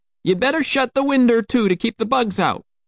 [0.23, 2.65] Ye'd better shet the winder to keep the bugs out!"